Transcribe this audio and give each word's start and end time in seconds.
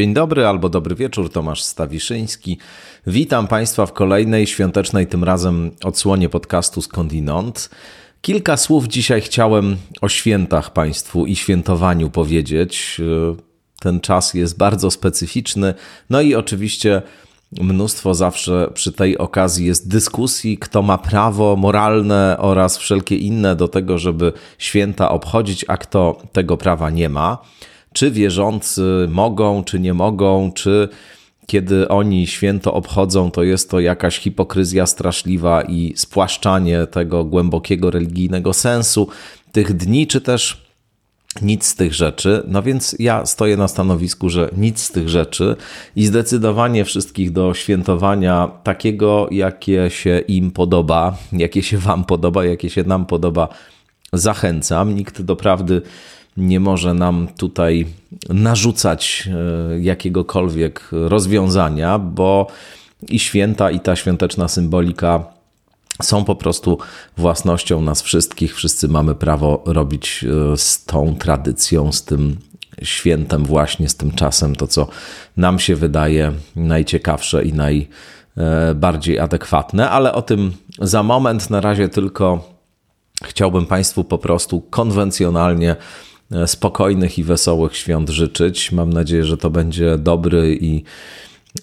Dzień 0.00 0.14
dobry 0.14 0.46
albo 0.46 0.68
dobry 0.68 0.94
wieczór, 0.94 1.32
Tomasz 1.32 1.62
Stawiszyński. 1.62 2.58
Witam 3.06 3.46
Państwa 3.46 3.86
w 3.86 3.92
kolejnej 3.92 4.46
świątecznej, 4.46 5.06
tym 5.06 5.24
razem 5.24 5.70
odsłonie 5.84 6.28
podcastu 6.28 6.82
Skądinąd. 6.82 7.70
Kilka 8.20 8.56
słów 8.56 8.88
dzisiaj 8.88 9.20
chciałem 9.20 9.76
o 10.00 10.08
świętach 10.08 10.72
Państwu 10.72 11.26
i 11.26 11.36
świętowaniu 11.36 12.10
powiedzieć. 12.10 13.00
Ten 13.80 14.00
czas 14.00 14.34
jest 14.34 14.58
bardzo 14.58 14.90
specyficzny, 14.90 15.74
no 16.10 16.20
i 16.20 16.34
oczywiście 16.34 17.02
mnóstwo 17.60 18.14
zawsze 18.14 18.70
przy 18.74 18.92
tej 18.92 19.18
okazji 19.18 19.66
jest 19.66 19.88
dyskusji, 19.88 20.58
kto 20.58 20.82
ma 20.82 20.98
prawo 20.98 21.56
moralne 21.56 22.36
oraz 22.38 22.78
wszelkie 22.78 23.16
inne 23.16 23.56
do 23.56 23.68
tego, 23.68 23.98
żeby 23.98 24.32
święta 24.58 25.10
obchodzić, 25.10 25.64
a 25.68 25.76
kto 25.76 26.22
tego 26.32 26.56
prawa 26.56 26.90
nie 26.90 27.08
ma 27.08 27.38
czy 27.92 28.10
wierzący 28.10 29.08
mogą, 29.10 29.64
czy 29.64 29.80
nie 29.80 29.94
mogą, 29.94 30.52
czy 30.52 30.88
kiedy 31.46 31.88
oni 31.88 32.26
święto 32.26 32.74
obchodzą, 32.74 33.30
to 33.30 33.42
jest 33.42 33.70
to 33.70 33.80
jakaś 33.80 34.18
hipokryzja 34.18 34.86
straszliwa 34.86 35.62
i 35.62 35.92
spłaszczanie 35.96 36.86
tego 36.86 37.24
głębokiego 37.24 37.90
religijnego 37.90 38.52
sensu 38.52 39.08
tych 39.52 39.72
dni, 39.72 40.06
czy 40.06 40.20
też 40.20 40.70
nic 41.42 41.66
z 41.66 41.74
tych 41.74 41.94
rzeczy. 41.94 42.42
No 42.48 42.62
więc 42.62 42.96
ja 42.98 43.26
stoję 43.26 43.56
na 43.56 43.68
stanowisku, 43.68 44.28
że 44.28 44.50
nic 44.56 44.80
z 44.80 44.90
tych 44.90 45.08
rzeczy 45.08 45.56
i 45.96 46.06
zdecydowanie 46.06 46.84
wszystkich 46.84 47.32
do 47.32 47.54
świętowania 47.54 48.50
takiego, 48.62 49.28
jakie 49.30 49.90
się 49.90 50.18
im 50.18 50.50
podoba, 50.50 51.16
jakie 51.32 51.62
się 51.62 51.78
Wam 51.78 52.04
podoba, 52.04 52.44
jakie 52.44 52.70
się 52.70 52.84
nam 52.84 53.06
podoba, 53.06 53.48
zachęcam. 54.12 54.94
Nikt 54.94 55.22
doprawdy 55.22 55.82
nie 56.40 56.60
może 56.60 56.94
nam 56.94 57.28
tutaj 57.38 57.86
narzucać 58.28 59.28
e, 59.28 59.80
jakiegokolwiek 59.80 60.88
rozwiązania, 60.92 61.98
bo 61.98 62.46
i 63.08 63.18
święta, 63.18 63.70
i 63.70 63.80
ta 63.80 63.96
świąteczna 63.96 64.48
symbolika 64.48 65.24
są 66.02 66.24
po 66.24 66.34
prostu 66.34 66.78
własnością 67.16 67.82
nas 67.82 68.02
wszystkich. 68.02 68.56
Wszyscy 68.56 68.88
mamy 68.88 69.14
prawo 69.14 69.62
robić 69.66 70.24
e, 70.52 70.56
z 70.56 70.84
tą 70.84 71.16
tradycją, 71.16 71.92
z 71.92 72.04
tym 72.04 72.36
świętem, 72.82 73.44
właśnie 73.44 73.88
z 73.88 73.96
tym 73.96 74.12
czasem, 74.12 74.56
to 74.56 74.66
co 74.66 74.88
nam 75.36 75.58
się 75.58 75.76
wydaje 75.76 76.32
najciekawsze 76.56 77.44
i 77.44 77.52
najbardziej 77.52 79.18
adekwatne, 79.18 79.90
ale 79.90 80.12
o 80.12 80.22
tym 80.22 80.52
za 80.78 81.02
moment. 81.02 81.50
Na 81.50 81.60
razie 81.60 81.88
tylko 81.88 82.54
chciałbym 83.24 83.66
Państwu 83.66 84.04
po 84.04 84.18
prostu 84.18 84.60
konwencjonalnie 84.60 85.76
E, 85.76 85.76
spokojnych 86.46 87.18
i 87.18 87.24
wesołych 87.24 87.76
świąt 87.76 88.10
życzyć. 88.10 88.72
Mam 88.72 88.92
nadzieję, 88.92 89.24
że 89.24 89.36
to 89.36 89.50
będzie 89.50 89.98
dobry 89.98 90.58
i 90.60 90.82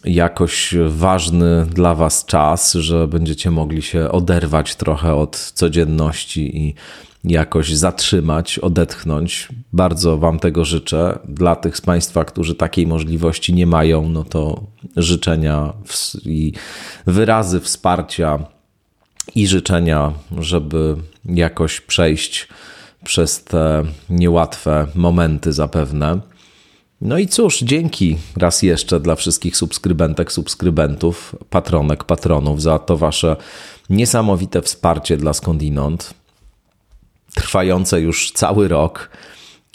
jakoś 0.06 0.76
ważny 0.88 1.66
dla 1.66 1.96
Was 1.96 2.26
czas, 2.26 2.74
że 2.74 3.08
będziecie 3.08 3.52
mogli 3.52 3.82
się 3.82 4.12
oderwać 4.12 4.76
trochę 4.76 5.16
od 5.16 5.38
codzienności 5.38 6.58
i 6.58 6.76
jakoś 7.24 7.74
zatrzymać, 7.74 8.59
odetchnąć. 8.59 9.48
Bardzo 9.74 10.18
Wam 10.18 10.40
tego 10.40 10.66
życzę. 10.66 11.20
Dla 11.28 11.56
tych 11.56 11.78
z 11.78 11.81
Państwa, 11.81 12.26
którzy 12.26 12.56
takiej 12.56 12.88
możliwości 12.88 13.54
nie 13.54 13.68
mają, 13.68 14.09
no 14.09 14.24
to 14.24 14.64
życzenia 14.98 15.74
i 16.26 16.54
wyrazy 17.06 17.59
wsparcia 17.59 18.40
i 19.36 19.47
życzenia, 19.47 20.14
żeby 20.40 20.96
jakoś 21.25 21.81
przejść 21.81 22.47
przez 23.03 23.44
te 23.44 23.84
niełatwe 24.09 24.88
momenty 24.96 25.53
zapewne. 25.53 26.19
No 27.02 27.18
i 27.18 27.28
cóż, 27.28 27.59
dzięki 27.59 28.18
raz 28.38 28.63
jeszcze 28.63 29.00
dla 29.00 29.16
wszystkich 29.16 29.58
subskrybentek, 29.58 30.31
subskrybentów, 30.31 31.35
patronek, 31.50 32.03
patronów 32.03 32.62
za 32.62 32.80
to 32.80 32.97
wasze 32.97 33.35
niesamowite 33.90 34.62
wsparcie 34.62 35.18
dla 35.18 35.34
Skądinąd, 35.34 36.13
trwające 37.35 38.02
już 38.02 38.31
cały 38.31 38.68
rok. 38.68 39.09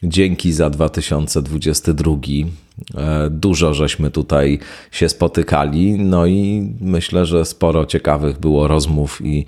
Dzięki 0.02 0.52
za 0.52 0.70
2022. 0.70 2.12
E, 2.94 3.30
dużo 3.30 3.74
żeśmy 3.74 4.10
tutaj 4.10 4.58
się 4.90 5.08
spotykali, 5.08 5.92
no 5.92 6.26
i 6.26 6.70
myślę, 6.80 7.26
że 7.26 7.44
sporo 7.44 7.86
ciekawych 7.86 8.38
było 8.38 8.68
rozmów 8.68 9.20
i 9.24 9.46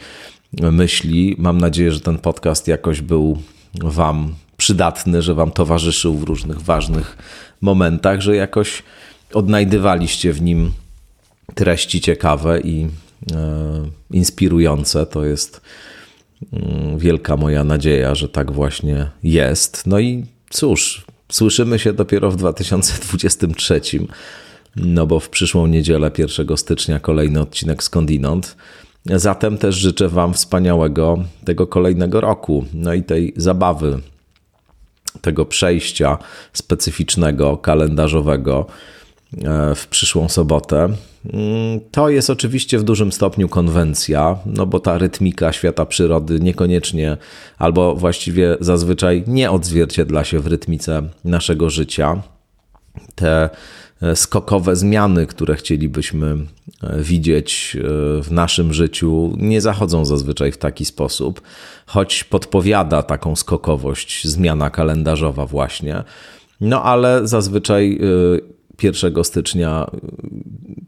myśli. 0.53 1.37
Mam 1.39 1.59
nadzieję, 1.59 1.93
że 1.93 2.01
ten 2.01 2.19
podcast 2.19 2.69
jakoś 2.69 3.01
był 3.01 3.39
Wam 3.83 4.35
przydatny, 4.57 5.23
że 5.23 5.35
Wam 5.35 5.51
towarzyszył 5.51 6.15
w 6.15 6.23
różnych 6.23 6.61
ważnych 6.63 7.17
momentach, 7.61 8.21
że 8.21 8.37
jakoś 8.37 8.83
odnajdywaliście 9.35 10.33
w 10.33 10.43
nim 10.43 10.73
treści 11.55 12.01
ciekawe 12.01 12.61
i 12.61 12.89
e, 13.33 13.91
inspirujące. 14.11 15.07
To 15.07 15.25
jest 15.25 15.61
mm, 16.53 16.99
wielka 16.99 17.37
moja 17.37 17.65
nadzieja, 17.65 18.15
że 18.15 18.29
tak 18.29 18.53
właśnie 18.53 19.11
jest. 19.23 19.87
No 19.87 19.99
i 19.99 20.25
cóż, 20.51 21.07
słyszymy 21.33 21.79
się 21.79 21.93
dopiero 21.93 22.31
w 22.31 22.37
2023, 22.37 23.81
no 24.77 25.07
bo 25.07 25.21
w 25.21 25.29
przyszłą 25.29 25.67
niedzielę, 25.67 26.11
1 26.19 26.57
stycznia, 26.57 27.01
kolejny 27.01 27.41
odcinek 27.41 27.83
skądinąd. 27.83 28.57
Zatem 29.07 29.59
też 29.59 29.75
życzę 29.75 30.09
Wam 30.09 30.35
wspaniałego 30.35 31.19
tego 31.45 31.67
kolejnego 31.67 32.21
roku, 32.21 32.65
no 32.75 32.95
i 32.95 33.03
tej 33.03 33.33
zabawy, 33.37 33.99
tego 35.21 35.45
przejścia 35.45 36.19
specyficznego, 36.53 37.57
kalendarzowego 37.57 38.67
e, 39.45 39.75
w 39.75 39.87
przyszłą 39.89 40.29
sobotę. 40.29 40.89
Mm, 41.33 41.81
to 41.91 42.09
jest 42.09 42.31
oczywiście 42.31 42.79
w 42.79 42.83
dużym 42.83 43.13
stopniu 43.13 43.49
konwencja, 43.49 44.39
no 44.47 44.67
bo 44.67 44.81
ta 44.81 44.99
rytmika 44.99 45.53
świata 45.53 45.87
przyrody 45.87 46.41
niekoniecznie, 46.41 47.17
albo 47.59 47.95
właściwie 47.95 48.57
zazwyczaj 48.61 49.25
nie 49.27 49.51
odzwierciedla 49.51 50.25
się 50.25 50.41
w 50.41 50.47
rytmice 50.47 51.03
naszego 51.25 51.71
życia. 51.71 52.23
Te 53.15 53.51
skokowe 54.15 54.77
zmiany, 54.77 55.27
które 55.27 55.57
chcielibyśmy 55.57 56.37
e, 56.83 57.03
widzieć 57.03 57.77
e, 57.77 57.83
w 58.23 58.27
naszym 58.31 58.73
życiu, 58.73 59.35
nie 59.37 59.61
zachodzą 59.61 60.05
zazwyczaj 60.05 60.53
w 60.53 60.59
taki 60.59 60.85
sposób, 60.85 61.41
choć 61.87 62.25
podpowiada 62.25 63.03
taką 63.03 63.37
skokowość 63.37 64.29
zmiana 64.29 64.71
kalendarzowa, 64.71 65.47
właśnie. 65.47 66.03
No 66.61 66.83
ale 66.83 67.29
zazwyczaj 67.29 68.01
1 68.83 69.25
stycznia 69.25 69.91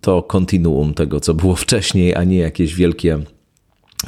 to 0.01 0.23
kontinuum 0.23 0.95
tego, 0.95 1.21
co 1.21 1.35
było 1.35 1.55
wcześniej, 1.55 2.15
a 2.15 2.25
nie 2.25 2.39
jakieś 2.39 2.75
wielkie 2.75 3.19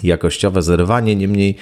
jakościowe 0.02 0.62
zerwanie. 0.62 1.16
Niemniej 1.16 1.56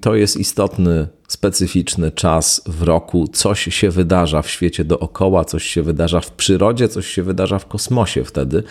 to 0.00 0.14
jest 0.14 0.36
istotny, 0.36 1.06
specyficzny 1.28 2.10
czas 2.10 2.62
w 2.66 2.82
roku. 2.82 3.28
Coś 3.28 3.74
się 3.74 3.90
wydarza 3.90 4.42
w 4.42 4.50
świecie 4.50 4.84
dookoła, 4.84 5.44
coś 5.44 5.64
się 5.64 5.82
wydarza 5.82 6.20
w 6.20 6.30
przyrodzie, 6.30 6.88
coś 6.88 7.06
się 7.06 7.22
wydarza 7.22 7.58
w 7.58 7.66
kosmosie 7.66 8.24
wtedy. 8.24 8.62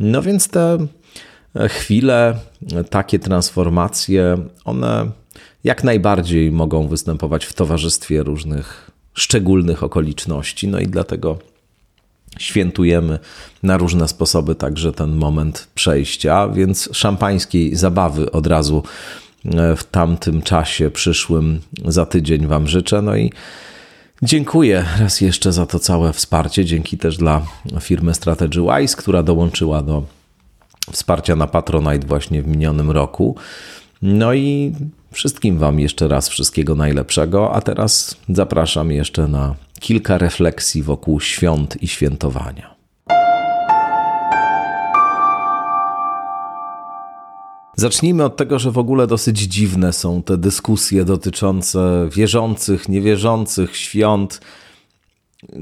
No 0.00 0.22
więc 0.22 0.48
te 0.48 0.78
chwile, 1.68 2.36
takie 2.90 3.18
transformacje, 3.18 4.38
one 4.64 5.10
jak 5.64 5.84
najbardziej 5.84 6.52
mogą 6.52 6.88
występować 6.88 7.44
w 7.44 7.52
towarzystwie 7.52 8.22
różnych 8.22 8.90
szczególnych 9.14 9.82
okoliczności. 9.82 10.68
No 10.68 10.80
i 10.80 10.86
dlatego 10.86 11.38
świętujemy 12.38 13.18
na 13.62 13.76
różne 13.76 14.08
sposoby 14.08 14.54
także 14.54 14.92
ten 14.92 15.10
moment 15.10 15.68
przejścia, 15.74 16.48
więc 16.48 16.88
szampańskiej 16.92 17.76
zabawy 17.76 18.32
od 18.32 18.46
razu 18.46 18.82
E, 18.82 19.29
w 19.76 19.84
tamtym 19.84 20.42
czasie 20.42 20.90
przyszłym 20.90 21.60
za 21.84 22.06
tydzień 22.06 22.46
Wam 22.46 22.68
życzę. 22.68 23.02
No 23.02 23.16
i 23.16 23.32
dziękuję 24.22 24.84
raz 25.00 25.20
jeszcze 25.20 25.52
za 25.52 25.66
to 25.66 25.78
całe 25.78 26.12
wsparcie. 26.12 26.64
Dzięki 26.64 26.98
też 26.98 27.16
dla 27.16 27.42
firmy 27.80 28.14
Strategy 28.14 28.60
Wise, 28.60 28.96
która 28.96 29.22
dołączyła 29.22 29.82
do 29.82 30.02
wsparcia 30.92 31.36
na 31.36 31.46
Patronite 31.46 32.06
właśnie 32.06 32.42
w 32.42 32.46
minionym 32.46 32.90
roku. 32.90 33.36
No 34.02 34.34
i 34.34 34.72
wszystkim 35.12 35.58
Wam 35.58 35.80
jeszcze 35.80 36.08
raz 36.08 36.28
wszystkiego 36.28 36.74
najlepszego, 36.74 37.54
a 37.54 37.60
teraz 37.60 38.16
zapraszam 38.28 38.92
jeszcze 38.92 39.28
na 39.28 39.54
kilka 39.80 40.18
refleksji 40.18 40.82
wokół 40.82 41.20
świąt 41.20 41.82
i 41.82 41.88
świętowania. 41.88 42.79
Zacznijmy 47.80 48.24
od 48.24 48.36
tego, 48.36 48.58
że 48.58 48.70
w 48.70 48.78
ogóle 48.78 49.06
dosyć 49.06 49.38
dziwne 49.38 49.92
są 49.92 50.22
te 50.22 50.36
dyskusje 50.36 51.04
dotyczące 51.04 52.08
wierzących, 52.12 52.88
niewierzących, 52.88 53.76
świąt. 53.76 54.40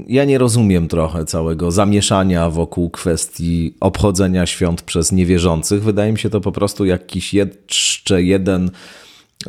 Ja 0.07 0.25
nie 0.25 0.37
rozumiem 0.37 0.87
trochę 0.87 1.25
całego 1.25 1.71
zamieszania 1.71 2.49
wokół 2.49 2.89
kwestii 2.89 3.75
obchodzenia 3.79 4.45
świąt 4.45 4.81
przez 4.81 5.11
niewierzących. 5.11 5.83
Wydaje 5.83 6.11
mi 6.11 6.19
się 6.19 6.29
to 6.29 6.41
po 6.41 6.51
prostu 6.51 6.85
jakiś 6.85 7.33
jeszcze 7.33 8.23
jeden 8.23 8.71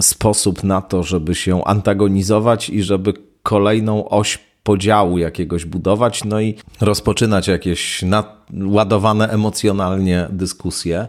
sposób 0.01 0.65
na 0.65 0.83
to, 0.83 1.03
żeby 1.03 1.35
się 1.35 1.65
antagonizować 1.65 2.71
i 2.71 2.83
żeby 2.83 3.15
kolejną 3.43 4.09
oś 4.09 4.39
podziału 4.63 5.19
jakiegoś 5.19 5.65
budować, 5.65 6.25
no 6.25 6.41
i 6.41 6.55
rozpoczynać 6.81 7.49
jakieś 7.49 8.05
naładowane 8.51 9.29
emocjonalnie 9.29 10.29
dyskusje. 10.31 11.09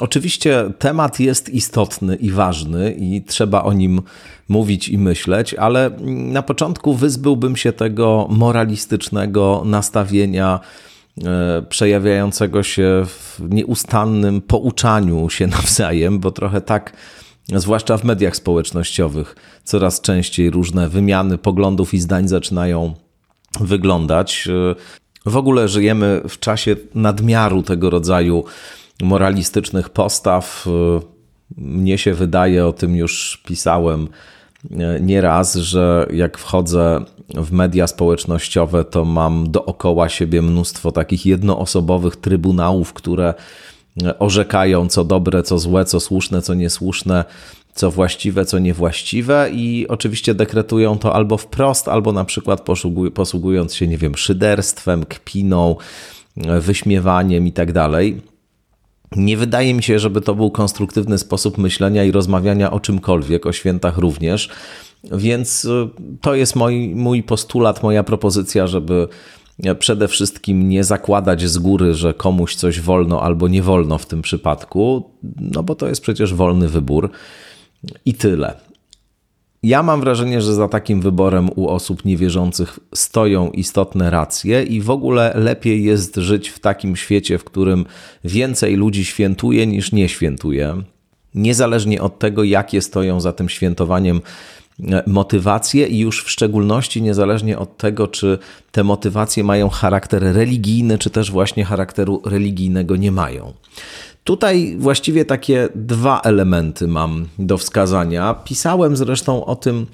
Oczywiście 0.00 0.70
temat 0.78 1.20
jest 1.20 1.48
istotny 1.48 2.16
i 2.16 2.30
ważny 2.30 2.96
i 2.98 3.22
trzeba 3.22 3.62
o 3.62 3.72
nim 3.72 4.02
mówić 4.48 4.88
i 4.88 4.98
myśleć, 4.98 5.54
ale 5.54 5.90
na 6.06 6.42
początku 6.42 6.94
wyzbyłbym 6.94 7.56
się 7.56 7.72
tego 7.72 8.26
moralistycznego 8.30 9.62
nastawienia 9.64 10.60
e, 11.24 11.62
przejawiającego 11.68 12.62
się 12.62 13.02
w 13.06 13.40
nieustannym 13.50 14.40
pouczaniu 14.40 15.30
się 15.30 15.46
nawzajem, 15.46 16.18
bo 16.18 16.30
trochę 16.30 16.60
tak, 16.60 16.92
zwłaszcza 17.54 17.96
w 17.96 18.04
mediach 18.04 18.36
społecznościowych, 18.36 19.36
coraz 19.64 20.00
częściej 20.00 20.50
różne 20.50 20.88
wymiany 20.88 21.38
poglądów 21.38 21.94
i 21.94 21.98
zdań 21.98 22.28
zaczynają 22.28 22.94
wyglądać. 23.60 24.48
E, 24.48 24.74
w 25.30 25.36
ogóle 25.36 25.68
żyjemy 25.68 26.20
w 26.28 26.38
czasie 26.38 26.76
nadmiaru 26.94 27.62
tego 27.62 27.90
rodzaju 27.90 28.44
moralistycznych 29.02 29.88
postaw. 29.88 30.66
Mnie 31.56 31.98
się 31.98 32.14
wydaje, 32.14 32.66
o 32.66 32.72
tym 32.72 32.96
już 32.96 33.42
pisałem 33.46 34.08
e, 34.70 35.00
nieraz, 35.00 35.54
że 35.54 36.06
jak 36.12 36.38
wchodzę 36.38 37.04
w 37.34 37.52
media 37.52 37.86
społecznościowe, 37.86 38.84
to 38.84 39.04
mam 39.04 39.50
dookoła 39.50 40.08
siebie 40.08 40.42
mnóstwo 40.42 40.92
takich 40.92 41.26
jednoosobowych 41.26 42.16
trybunałów, 42.16 42.92
które 42.92 43.34
e, 44.02 44.18
orzekają 44.18 44.88
co 44.88 45.04
dobre, 45.04 45.42
co 45.42 45.58
złe, 45.58 45.84
co 45.84 46.00
słuszne, 46.00 46.42
co 46.42 46.54
niesłuszne, 46.54 47.24
co 47.74 47.90
właściwe, 47.90 48.44
co 48.44 48.58
niewłaściwe 48.58 49.50
i 49.52 49.86
oczywiście 49.88 50.34
dekretują 50.34 50.98
to 50.98 51.14
albo 51.14 51.36
wprost, 51.36 51.88
albo 51.88 52.12
na 52.12 52.24
przykład 52.24 52.66
posługując 53.14 53.74
się, 53.74 53.86
nie 53.86 53.98
wiem, 53.98 54.16
szyderstwem, 54.16 55.04
kpiną, 55.04 55.76
wyśmiewaniem 56.60 57.46
i 57.46 57.52
tak 57.52 57.72
dalej. 57.72 58.20
Nie 59.16 59.36
wydaje 59.36 59.74
mi 59.74 59.82
się, 59.82 59.98
żeby 59.98 60.20
to 60.20 60.34
był 60.34 60.50
konstruktywny 60.50 61.18
sposób 61.18 61.58
myślenia 61.58 62.04
i 62.04 62.10
rozmawiania 62.10 62.70
o 62.70 62.80
czymkolwiek, 62.80 63.46
o 63.46 63.52
świętach 63.52 63.98
również. 63.98 64.48
Więc 65.04 65.64
y, 65.64 65.88
to 66.20 66.34
jest 66.34 66.56
mój, 66.56 66.94
mój 66.94 67.22
postulat, 67.22 67.82
moja 67.82 68.04
propozycja, 68.04 68.66
żeby 68.66 69.08
przede 69.78 70.08
wszystkim 70.08 70.68
nie 70.68 70.84
zakładać 70.84 71.42
z 71.42 71.58
góry, 71.58 71.94
że 71.94 72.14
komuś 72.14 72.54
coś 72.54 72.80
wolno 72.80 73.22
albo 73.22 73.48
nie 73.48 73.62
wolno 73.62 73.98
w 73.98 74.06
tym 74.06 74.22
przypadku, 74.22 75.10
no 75.40 75.62
bo 75.62 75.74
to 75.74 75.88
jest 75.88 76.00
przecież 76.00 76.34
wolny 76.34 76.68
wybór 76.68 77.10
i 78.04 78.14
tyle. 78.14 78.67
Ja 79.62 79.82
mam 79.82 80.00
wrażenie, 80.00 80.40
że 80.40 80.54
za 80.54 80.68
takim 80.68 81.00
wyborem 81.00 81.50
u 81.56 81.68
osób 81.68 82.04
niewierzących 82.04 82.78
stoją 82.94 83.50
istotne 83.50 84.10
racje 84.10 84.62
i 84.62 84.80
w 84.80 84.90
ogóle 84.90 85.32
lepiej 85.36 85.84
jest 85.84 86.16
żyć 86.16 86.48
w 86.48 86.58
takim 86.58 86.96
świecie, 86.96 87.38
w 87.38 87.44
którym 87.44 87.86
więcej 88.24 88.76
ludzi 88.76 89.04
świętuje 89.04 89.66
niż 89.66 89.92
nie 89.92 90.08
świętuje. 90.08 90.82
Niezależnie 91.34 92.02
od 92.02 92.18
tego, 92.18 92.44
jakie 92.44 92.82
stoją 92.82 93.20
za 93.20 93.32
tym 93.32 93.48
świętowaniem 93.48 94.20
e, 94.88 95.02
motywacje 95.06 95.86
i 95.86 95.98
już 95.98 96.24
w 96.24 96.30
szczególności 96.30 97.02
niezależnie 97.02 97.58
od 97.58 97.76
tego, 97.76 98.08
czy 98.08 98.38
te 98.72 98.84
motywacje 98.84 99.44
mają 99.44 99.68
charakter 99.68 100.22
religijny, 100.22 100.98
czy 100.98 101.10
też 101.10 101.30
właśnie 101.30 101.64
charakteru 101.64 102.22
religijnego 102.24 102.96
nie 102.96 103.12
mają. 103.12 103.52
Tutaj 104.28 104.76
właściwie 104.78 105.24
takie 105.24 105.68
dwa 105.74 106.20
elementy 106.20 106.88
mam 106.88 107.28
do 107.38 107.58
wskazania. 107.58 108.34
Pisałem 108.34 108.96
zresztą 108.96 109.44
o 109.44 109.56
tym 109.56 109.86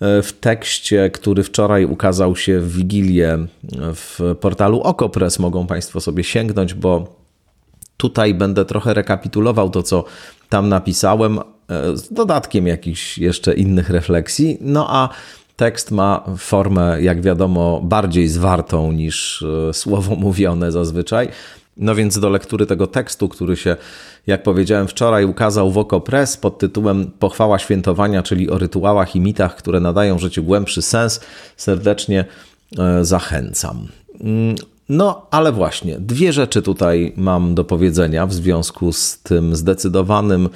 e, 0.00 0.22
w 0.22 0.32
tekście, 0.32 1.10
który 1.10 1.42
wczoraj 1.42 1.84
ukazał 1.84 2.36
się 2.36 2.60
w 2.60 2.72
Wigilię 2.72 3.38
w 3.94 4.34
portalu 4.40 4.80
Okopres. 4.80 5.38
Mogą 5.38 5.66
Państwo 5.66 6.00
sobie 6.00 6.24
sięgnąć, 6.24 6.74
bo 6.74 7.16
tutaj 7.96 8.34
będę 8.34 8.64
trochę 8.64 8.94
rekapitulował 8.94 9.70
to, 9.70 9.82
co 9.82 10.04
tam 10.48 10.68
napisałem, 10.68 11.38
e, 11.38 11.96
z 11.96 12.12
dodatkiem 12.12 12.66
jakichś 12.66 13.18
jeszcze 13.18 13.54
innych 13.54 13.90
refleksji. 13.90 14.58
No 14.60 14.86
a 14.90 15.08
tekst 15.56 15.90
ma 15.90 16.24
formę, 16.38 17.02
jak 17.02 17.22
wiadomo, 17.22 17.80
bardziej 17.84 18.28
zwartą 18.28 18.92
niż 18.92 19.44
e, 19.68 19.72
słowo 19.74 20.14
mówione 20.26 20.72
zazwyczaj. 20.72 21.28
No 21.76 21.94
więc 21.94 22.18
do 22.18 22.30
lektury 22.30 22.66
tego 22.66 22.86
tekstu, 22.86 23.28
który 23.28 23.56
się, 23.56 23.76
jak 24.26 24.42
powiedziałem 24.42 24.88
wczoraj, 24.88 25.24
ukazał 25.24 25.70
w 25.70 25.78
Oko 25.78 26.00
Press 26.00 26.36
pod 26.36 26.58
tytułem 26.58 27.10
Pochwała 27.18 27.58
świętowania, 27.58 28.22
czyli 28.22 28.50
o 28.50 28.58
rytuałach 28.58 29.16
i 29.16 29.20
mitach, 29.20 29.56
które 29.56 29.80
nadają 29.80 30.18
życiu 30.18 30.44
głębszy 30.44 30.82
sens, 30.82 31.20
serdecznie 31.56 32.24
e, 32.78 33.04
zachęcam. 33.04 33.88
Mm, 34.20 34.54
no, 34.88 35.26
ale 35.30 35.52
właśnie, 35.52 35.98
dwie 35.98 36.32
rzeczy 36.32 36.62
tutaj 36.62 37.12
mam 37.16 37.54
do 37.54 37.64
powiedzenia 37.64 38.26
w 38.26 38.32
związku 38.32 38.92
z 38.92 39.18
tym 39.18 39.56
zdecydowanym 39.56 40.48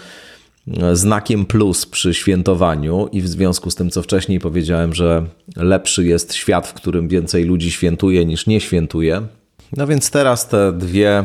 e, 0.76 0.96
znakiem 0.96 1.46
plus 1.46 1.86
przy 1.86 2.14
świętowaniu 2.14 3.08
i 3.12 3.22
w 3.22 3.28
związku 3.28 3.70
z 3.70 3.74
tym, 3.74 3.90
co 3.90 4.02
wcześniej 4.02 4.40
powiedziałem, 4.40 4.94
że 4.94 5.26
lepszy 5.56 6.04
jest 6.04 6.34
świat, 6.34 6.68
w 6.68 6.72
którym 6.72 7.08
więcej 7.08 7.44
ludzi 7.44 7.70
świętuje 7.70 8.24
niż 8.24 8.46
nie 8.46 8.60
świętuje. 8.60 9.22
No 9.72 9.86
więc 9.86 10.10
teraz 10.10 10.48
te 10.48 10.72
dwie 10.72 11.24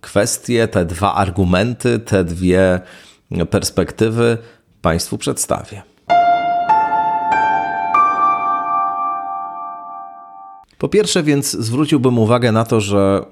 kwestie, 0.00 0.68
te 0.68 0.84
dwa 0.84 1.14
argumenty, 1.14 1.98
te 1.98 2.24
dwie 2.24 2.80
perspektywy 3.50 4.38
Państwu 4.82 5.18
przedstawię. 5.18 5.82
Po 10.78 10.88
pierwsze, 10.88 11.22
więc 11.22 11.50
zwróciłbym 11.50 12.18
uwagę 12.18 12.52
na 12.52 12.64
to, 12.64 12.80
że 12.80 13.24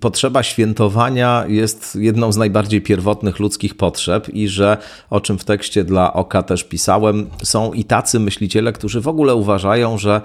potrzeba 0.00 0.42
świętowania 0.42 1.44
jest 1.48 1.96
jedną 1.96 2.32
z 2.32 2.36
najbardziej 2.36 2.82
pierwotnych 2.82 3.38
ludzkich 3.38 3.76
potrzeb 3.76 4.28
i 4.28 4.48
że, 4.48 4.76
o 5.10 5.20
czym 5.20 5.38
w 5.38 5.44
tekście 5.44 5.84
dla 5.84 6.12
Oka 6.12 6.42
też 6.42 6.64
pisałem, 6.64 7.30
są 7.42 7.72
i 7.72 7.84
tacy 7.84 8.20
myśliciele, 8.20 8.72
którzy 8.72 9.00
w 9.00 9.08
ogóle 9.08 9.34
uważają, 9.34 9.98
że 9.98 10.20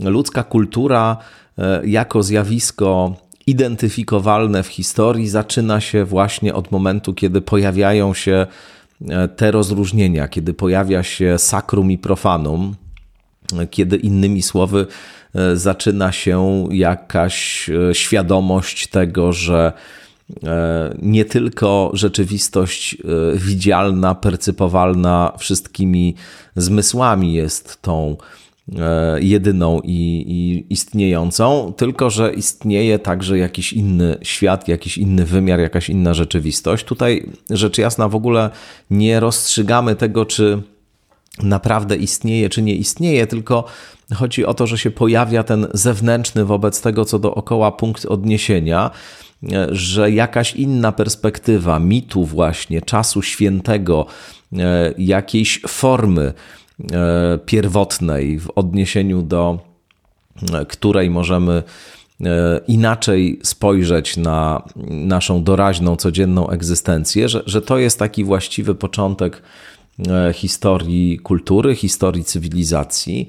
ludzka 0.00 0.44
kultura 0.44 1.16
E, 1.58 1.86
jako 1.86 2.22
zjawisko 2.22 3.16
identyfikowalne 3.46 4.62
w 4.62 4.66
historii 4.66 5.28
zaczyna 5.28 5.80
się 5.80 6.04
właśnie 6.04 6.54
od 6.54 6.70
momentu, 6.70 7.14
kiedy 7.14 7.40
pojawiają 7.40 8.14
się 8.14 8.46
e, 9.08 9.28
te 9.28 9.50
rozróżnienia, 9.50 10.28
kiedy 10.28 10.54
pojawia 10.54 11.02
się 11.02 11.38
sakrum 11.38 11.90
i 11.90 11.98
profanum, 11.98 12.74
kiedy 13.70 13.96
innymi 13.96 14.42
słowy 14.42 14.86
e, 15.34 15.56
zaczyna 15.56 16.12
się 16.12 16.68
jakaś 16.70 17.70
świadomość 17.92 18.86
tego, 18.86 19.32
że 19.32 19.72
nie 21.02 21.24
tylko 21.24 21.90
rzeczywistość 21.94 22.96
widzialna, 23.34 24.14
percypowalna 24.14 25.32
wszystkimi 25.38 26.14
zmysłami 26.56 27.32
jest 27.32 27.82
tą 27.82 28.16
E, 28.16 28.41
jedyną 29.20 29.80
i, 29.84 30.24
i, 30.26 30.72
istniejącą, 30.72 31.72
tylko 31.76 32.10
że 32.10 32.32
istnieje 32.34 32.98
także 32.98 33.38
jakiś 33.38 33.72
inny 33.72 34.16
świat, 34.22 34.68
jakiś 34.68 34.98
inny 34.98 35.24
wymiar, 35.24 35.60
jakaś 35.60 35.90
inna 35.90 36.14
rzeczywistość. 36.14 36.84
Tutaj 36.84 37.28
rzecz 37.50 37.78
jasna 37.78 38.08
w 38.08 38.14
ogóle 38.14 38.50
nie 38.90 39.20
rozstrzygamy 39.20 39.96
tego, 39.96 40.26
czy 40.26 40.62
naprawdę 41.42 41.96
istnieje, 41.96 42.48
czy 42.48 42.62
nie 42.62 42.74
istnieje, 42.74 43.26
tylko 43.26 43.64
chodzi 44.14 44.46
o 44.46 44.54
to, 44.54 44.66
że 44.66 44.78
się 44.78 44.90
pojawia 44.90 45.42
ten 45.42 45.66
zewnętrzny 45.74 46.44
wobec 46.44 46.82
tego, 46.82 47.04
co 47.04 47.18
dookoła 47.18 47.72
punkt 47.72 48.06
odniesienia, 48.06 48.90
e, 49.52 49.66
że 49.70 50.10
jakaś 50.10 50.54
inna 50.54 50.92
perspektywa 50.92 51.78
mitu, 51.78 52.24
właśnie 52.24 52.82
czasu 52.82 53.22
świętego, 53.22 54.06
e, 54.52 54.94
jakiejś 54.98 55.60
formy, 55.68 56.32
E, 56.32 56.61
pierwotnej, 57.46 58.38
w 58.38 58.50
odniesieniu 58.50 59.22
do 59.22 59.58
e, 60.52 60.66
której 60.66 61.10
możemy 61.10 61.62
e, 62.20 62.60
inaczej 62.68 63.40
spojrzeć 63.42 64.16
na 64.16 64.62
naszą 64.88 65.44
doraźną, 65.44 65.96
codzienną 65.96 66.48
egzystencję, 66.48 67.28
że, 67.28 67.42
że 67.46 67.62
to 67.62 67.78
jest 67.78 67.98
taki 67.98 68.24
właściwy 68.24 68.74
początek 68.74 69.42
historii 70.34 71.18
kultury, 71.18 71.74
historii 71.74 72.24
cywilizacji. 72.24 73.26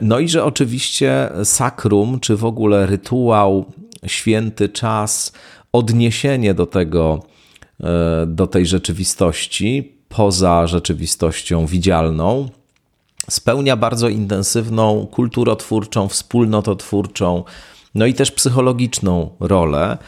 No 0.00 0.18
i 0.18 0.28
że 0.28 0.44
oczywiście 0.44 1.30
sakrum, 1.44 2.20
czy 2.20 2.36
w 2.36 2.44
ogóle 2.44 2.86
rytuał, 2.86 3.64
święty 4.06 4.68
czas, 4.68 5.32
odniesienie 5.72 6.54
do 6.54 6.66
tego, 6.66 7.22
do 8.26 8.46
tej 8.46 8.66
rzeczywistości, 8.66 9.92
poza 10.08 10.66
rzeczywistością 10.66 11.66
widzialną, 11.66 12.48
spełnia 13.30 13.76
bardzo 13.76 14.08
intensywną, 14.08 15.06
kulturotwórczą, 15.10 16.08
wspólnototwórczą, 16.08 17.44
no 17.94 18.06
i 18.06 18.14
też 18.14 18.30
psychologiczną 18.30 19.30
rolę. 19.40 19.98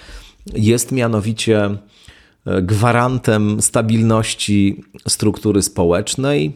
Jest 0.54 0.92
mianowicie 0.92 1.64
e, 2.46 2.62
gwarantem 2.62 3.62
stabilności 3.62 4.84
struktury 5.08 5.62
społecznej, 5.62 6.52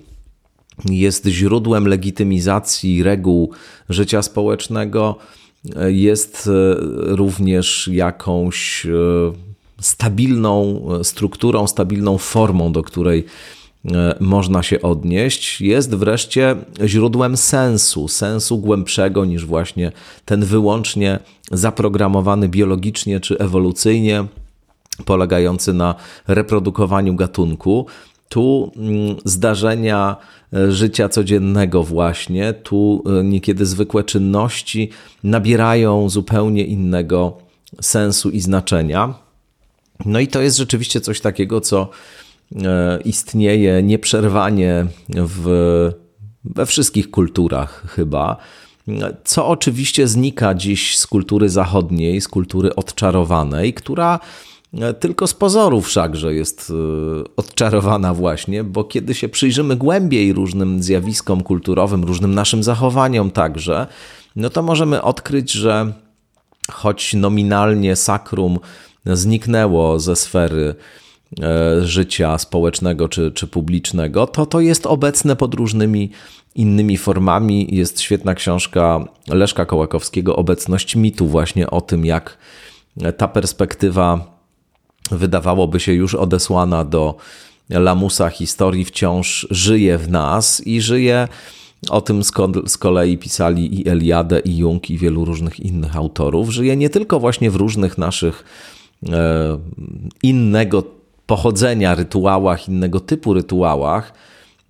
jest 0.91 1.27
źródłem 1.27 1.89
legitymizacji 1.89 3.03
reguł 3.03 3.51
życia 3.89 4.23
społecznego, 4.23 5.17
jest 5.87 6.51
również 6.97 7.89
jakąś 7.93 8.87
stabilną 9.81 10.89
strukturą, 11.03 11.67
stabilną 11.67 12.19
formą, 12.19 12.73
do 12.73 12.83
której 12.83 13.25
E, 13.25 13.62
można 14.21 14.63
się 14.63 14.83
odnieść, 14.83 15.61
jest 15.61 15.95
wreszcie 15.95 16.57
źródłem 16.87 17.37
sensu, 17.37 18.09
sensu 18.09 18.59
głębszego 18.59 19.25
niż 19.25 19.47
właśnie 19.47 19.93
ten 20.25 20.45
wyłącznie 20.45 21.19
zaprogramowany 21.51 22.49
biologicznie 22.49 23.21
czy 23.21 23.39
ewolucyjnie, 23.39 24.25
polegający 25.05 25.73
na 25.73 25.95
reprodukowaniu 26.29 27.15
gatunku. 27.15 27.87
Tu 28.29 28.73
mm, 28.77 29.17
zdarzenia 29.25 30.17
e, 30.53 30.73
życia 30.73 31.09
codziennego, 31.09 31.83
właśnie, 31.83 32.53
tu 32.53 33.03
e, 33.07 33.25
niekiedy 33.25 33.67
zwykłe 33.67 34.05
czynności 34.05 34.91
nabierają 35.25 36.09
zupełnie 36.09 36.65
innego 36.65 37.39
sensu 37.81 38.31
i 38.31 38.41
znaczenia. 38.41 39.15
No 40.07 40.21
i 40.21 40.29
to 40.29 40.41
jest 40.41 40.57
rzeczywiście 40.57 41.01
coś 41.01 41.21
takiego, 41.21 41.61
co 41.61 41.89
E, 41.89 42.22
istnieje 43.05 43.83
nieprzerwanie 43.83 44.87
w, 45.09 45.93
we 46.45 46.67
wszystkich 46.67 47.11
kulturach 47.11 47.85
chyba. 47.89 48.37
Co 49.25 49.49
oczywiście 49.49 50.09
znika 50.09 50.55
dziś 50.55 50.99
z 50.99 51.07
kultury 51.07 51.49
zachodniej, 51.49 52.21
z 52.21 52.29
kultury 52.29 52.75
odczarowanej, 52.75 53.75
która 53.75 54.21
e, 54.81 54.95
tylko 54.95 55.27
z 55.27 55.35
pozorów 55.35 55.87
wszakże 55.87 56.35
jest 56.35 56.71
e, 56.71 56.75
odczarowana 57.37 58.15
właśnie, 58.15 58.65
bo 58.65 58.85
kiedy 58.85 59.15
się 59.15 59.29
przyjrzymy 59.29 59.77
głębiej 59.77 60.33
różnym 60.33 60.83
zjawiskom 60.83 61.43
kulturowym, 61.43 62.05
różnym 62.05 62.35
naszym 62.35 62.63
zachowaniom 62.63 63.31
także, 63.31 63.87
no 64.37 64.51
to 64.51 64.63
możemy 64.63 65.03
odkryć, 65.03 65.53
że 65.53 65.93
choć 66.71 67.15
nominalnie 67.15 67.97
sakrum 67.97 68.59
zniknęło 69.07 70.01
ze 70.01 70.17
sfery 70.17 70.75
E, 70.75 71.02
życia 71.83 72.39
społecznego 72.39 73.09
czy, 73.09 73.33
czy 73.33 73.47
publicznego, 73.47 74.27
to 74.27 74.47
to 74.47 74.61
jest 74.61 74.87
obecne 74.87 75.37
pod 75.37 75.55
różnymi 75.55 76.11
innymi 76.55 76.97
formami. 76.97 77.75
Jest 77.75 78.01
świetna 78.01 78.35
książka 78.35 79.05
Leszka 79.29 79.67
Kołakowskiego 79.67 80.37
Obecność 80.37 80.97
mitu 80.97 81.27
właśnie 81.27 81.71
o 81.71 81.81
tym, 81.81 82.05
jak 82.05 82.39
ta 83.17 83.29
perspektywa 83.29 84.39
wydawałoby 85.11 85.81
się 85.81 85.93
już 85.93 86.15
odesłana 86.15 86.85
do 86.85 87.17
lamusa 87.71 88.29
historii 88.29 88.85
wciąż 88.85 89.47
żyje 89.51 89.99
w 89.99 90.11
nas 90.11 90.67
i 90.67 90.81
żyje 90.81 91.29
o 91.91 92.01
tym 92.01 92.23
z 92.67 92.79
kolei 92.79 93.19
pisali 93.19 93.81
i 93.81 93.89
Eliadę, 93.89 94.41
i 94.41 94.57
Jung, 94.57 94.91
i 94.91 94.99
wielu 94.99 95.25
różnych 95.25 95.61
innych 95.61 95.97
autorów. 95.97 96.51
Żyje 96.51 96.77
nie 96.77 96.91
tylko 96.91 97.21
właśnie 97.21 97.51
w 97.51 97.57
różnych 97.57 97.99
naszych 97.99 98.45
e, 99.09 99.59
innego 100.23 100.83
pochodzenia 101.27 101.95
rytuałach, 101.95 102.69
innego 102.69 103.01
typu 103.01 103.35
rytuałach, 103.35 104.13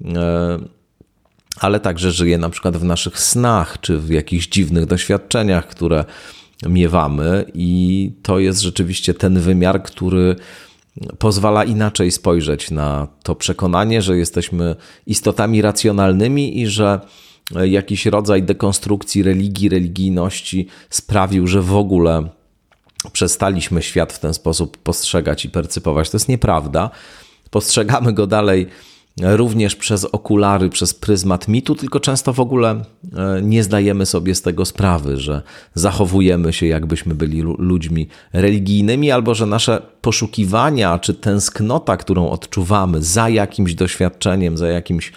e, 0.04 0.58
ale 1.60 1.80
także 1.80 2.12
żyje 2.12 2.38
na 2.38 2.50
przykład 2.50 2.76
w 2.76 2.84
naszych 2.84 3.18
snach, 3.18 3.80
czy 3.80 3.98
w 3.98 4.10
jakichś 4.10 4.48
dziwnych 4.48 4.86
doświadczeniach, 4.86 5.66
które 5.66 6.04
miewamy, 6.68 7.44
i 7.54 8.10
to 8.22 8.38
jest 8.38 8.60
rzeczywiście 8.60 9.14
ten 9.14 9.40
wymiar, 9.40 9.82
który 9.82 10.36
pozwala 11.18 11.64
inaczej 11.64 12.10
spojrzeć 12.10 12.70
na 12.70 13.08
to 13.22 13.34
przekonanie, 13.34 14.02
że 14.02 14.16
jesteśmy 14.16 14.76
istotami 15.06 15.62
racjonalnymi 15.62 16.60
i 16.60 16.66
że 16.66 17.00
jakiś 17.64 18.06
rodzaj 18.06 18.42
dekonstrukcji 18.42 19.22
religii, 19.22 19.68
religijności 19.68 20.66
sprawił, 20.90 21.46
że 21.46 21.62
w 21.62 21.76
ogóle 21.76 22.28
przestaliśmy 23.12 23.82
świat 23.82 24.12
w 24.12 24.18
ten 24.18 24.34
sposób 24.34 24.78
postrzegać 24.78 25.44
i 25.44 25.50
percypować. 25.50 26.10
To 26.10 26.16
jest 26.16 26.28
nieprawda. 26.28 26.90
Postrzegamy 27.50 28.12
go 28.12 28.26
dalej 28.26 28.68
również 29.20 29.76
przez 29.76 30.04
okulary, 30.04 30.68
przez 30.68 30.94
pryzmat 30.94 31.48
mitu, 31.48 31.74
tylko 31.74 32.00
często 32.00 32.32
w 32.32 32.40
ogóle 32.40 32.70
e, 33.16 33.42
nie 33.42 33.62
zdajemy 33.62 34.06
sobie 34.06 34.34
z 34.34 34.42
tego 34.42 34.64
sprawy, 34.64 35.16
że 35.16 35.42
zachowujemy 35.74 36.52
się 36.52 36.66
jakbyśmy 36.66 37.14
byli 37.14 37.42
ludźmi 37.42 38.08
religijnymi, 38.32 39.10
albo 39.10 39.34
że 39.34 39.46
nasze 39.46 39.82
poszukiwania 40.00 40.98
czy 40.98 41.14
tęsknota, 41.14 41.96
którą 41.96 42.30
odczuwamy 42.30 43.02
za 43.02 43.28
jakimś 43.28 43.74
doświadczeniem, 43.74 44.58
za 44.58 44.68
jakimś 44.68 45.12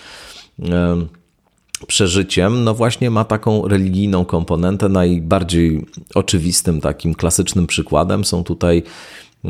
przeżyciem, 1.88 2.64
no 2.64 2.74
właśnie 2.74 3.12
ma 3.12 3.24
taką 3.24 3.68
religijną 3.68 4.26
komponentę. 4.26 4.90
Najbardziej 4.90 5.86
oczywistym, 6.16 6.82
takim 6.82 7.16
klasycznym 7.16 7.68
przykładem 7.68 8.26
są 8.26 8.44
tutaj 8.44 8.84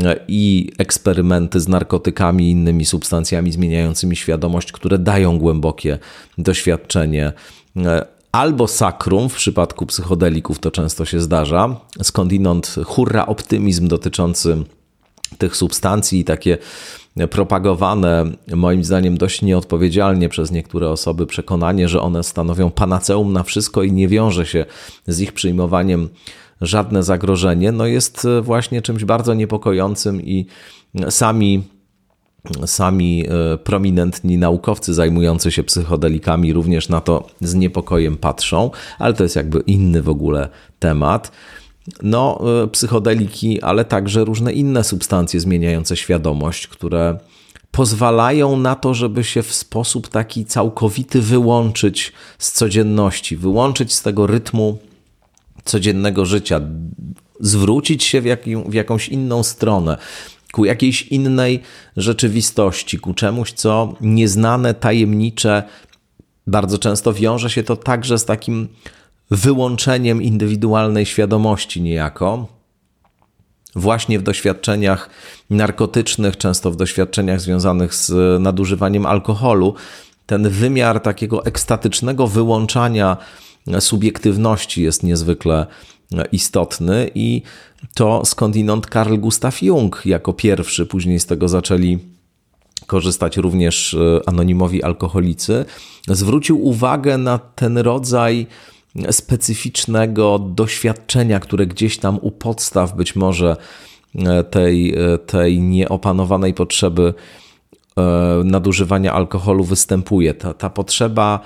e, 0.04 0.20
i 0.28 0.72
eksperymenty 0.78 1.60
z 1.60 1.68
narkotykami 1.68 2.48
i 2.48 2.52
innymi 2.52 2.86
substancjami 2.86 3.52
zmieniającymi 3.52 4.16
świadomość, 4.16 4.72
które 4.72 4.98
dają 4.98 5.40
głębokie 5.40 6.00
doświadczenie. 6.38 7.34
E, 7.78 8.06
albo 8.32 8.68
sakrum, 8.68 9.30
w 9.30 9.36
przypadku 9.36 9.86
psychodelików 9.86 10.60
to 10.60 10.72
często 10.72 11.06
się 11.06 11.20
zdarza, 11.20 11.82
skądinąd 12.04 12.76
hurra 12.86 13.26
optymizm 13.26 13.88
dotyczący 13.88 14.64
tych 15.38 15.56
substancji 15.56 16.20
i 16.20 16.24
takie 16.24 16.58
propagowane, 17.30 18.26
moim 18.56 18.84
zdaniem 18.84 19.18
dość 19.18 19.42
nieodpowiedzialnie 19.42 20.30
przez 20.30 20.52
niektóre 20.52 20.90
osoby, 20.90 21.26
przekonanie, 21.26 21.88
że 21.88 22.02
one 22.02 22.24
stanowią 22.24 22.72
panaceum 22.72 23.34
na 23.34 23.44
wszystko 23.44 23.84
i 23.84 23.92
nie 23.92 24.08
wiąże 24.08 24.46
się 24.46 24.66
z 25.08 25.20
ich 25.20 25.34
przyjmowaniem 25.34 26.10
żadne 26.62 27.04
zagrożenie, 27.04 27.72
no 27.72 27.86
jest 27.86 28.28
właśnie 28.42 28.82
czymś 28.82 29.06
bardzo 29.06 29.34
niepokojącym 29.34 30.22
i 30.22 30.46
sami 31.10 31.64
sami 32.66 33.26
e, 33.28 33.58
prominentni 33.58 34.38
naukowcy 34.38 34.94
zajmujący 34.94 35.52
się 35.52 35.64
psychodelikami 35.64 36.54
również 36.54 36.90
na 36.90 37.02
to 37.02 37.28
z 37.42 37.56
niepokojem 37.56 38.18
patrzą, 38.18 38.72
ale 39.00 39.14
to 39.14 39.24
jest 39.24 39.36
jakby 39.36 39.60
inny 39.60 40.02
w 40.02 40.10
ogóle 40.10 40.50
temat 40.80 41.32
no, 42.02 42.42
e, 42.64 42.68
psychodeliki, 42.68 43.62
ale 43.62 43.86
także 43.86 44.26
różne 44.26 44.54
inne 44.54 44.84
substancje 44.84 45.40
zmieniające 45.40 45.98
świadomość, 45.98 46.68
które 46.68 47.20
pozwalają 47.72 48.58
na 48.58 48.76
to, 48.76 48.94
żeby 48.94 49.24
się 49.24 49.44
w 49.44 49.54
sposób 49.54 50.08
taki 50.08 50.46
całkowity 50.46 51.22
wyłączyć 51.22 52.14
z 52.40 52.52
codzienności, 52.52 53.38
wyłączyć 53.38 53.94
z 53.94 54.02
tego 54.02 54.28
rytmu 54.28 54.78
codziennego 55.66 56.26
życia, 56.26 56.62
zwrócić 57.40 58.04
się 58.04 58.22
w, 58.22 58.26
w 58.68 58.74
jakąś 58.74 59.10
inną 59.10 59.44
stronę, 59.44 59.98
ku 60.52 60.66
jakiejś 60.66 61.02
innej 61.02 61.62
rzeczywistości, 61.98 63.00
ku 63.00 63.14
czemuś, 63.14 63.52
co 63.52 63.94
nieznane, 64.02 64.74
tajemnicze. 64.74 65.64
Bardzo 66.48 66.78
często 66.78 67.14
wiąże 67.14 67.50
się 67.50 67.64
to 67.64 67.76
także 67.76 68.18
z 68.18 68.26
takim 68.26 68.68
wyłączeniem 69.32 70.22
indywidualnej 70.22 71.06
świadomości 71.06 71.82
niejako, 71.82 72.48
właśnie 73.76 74.20
w 74.20 74.24
doświadczeniach 74.24 75.10
narkotycznych, 75.50 76.38
często 76.38 76.72
w 76.72 76.76
doświadczeniach 76.76 77.42
związanych 77.42 77.96
z 77.96 78.42
nadużywaniem 78.42 79.06
alkoholu, 79.06 79.74
ten 80.26 80.50
wymiar 80.50 81.00
takiego 81.00 81.46
ekstatycznego 81.46 82.28
wyłączania 82.28 83.18
subiektywności 83.80 84.84
jest 84.84 85.04
niezwykle 85.04 85.68
istotny 86.32 87.12
i 87.16 87.42
to 87.94 88.26
skądinąd 88.26 88.88
Carl 88.94 89.18
Gustav 89.18 89.52
Jung 89.62 90.02
jako 90.06 90.34
pierwszy, 90.34 90.86
później 90.86 91.20
z 91.20 91.26
tego 91.26 91.48
zaczęli 91.48 92.00
korzystać 92.88 93.38
również 93.38 93.98
anonimowi 94.26 94.84
alkoholicy, 94.84 95.66
zwrócił 96.08 96.66
uwagę 96.66 97.18
na 97.18 97.38
ten 97.38 97.78
rodzaj 97.78 98.48
specyficznego 99.12 100.40
doświadczenia, 100.40 101.40
które 101.40 101.68
gdzieś 101.68 101.98
tam 101.98 102.20
u 102.22 102.32
podstaw 102.32 102.96
być 102.96 103.16
może 103.16 103.58
e, 104.16 104.44
tej, 104.44 104.96
e, 104.96 105.18
tej 105.18 105.62
nieopanowanej 105.62 106.54
potrzeby 106.54 107.14
e, 107.98 108.02
nadużywania 108.44 109.14
alkoholu 109.14 109.64
występuje. 109.64 110.34
Ta, 110.34 110.54
ta 110.54 110.70
potrzeba 110.70 111.40